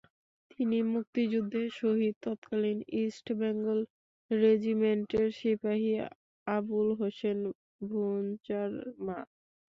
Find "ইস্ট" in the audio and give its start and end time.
3.01-3.25